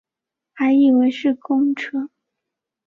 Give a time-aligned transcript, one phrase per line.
[0.53, 2.09] 还以为是公车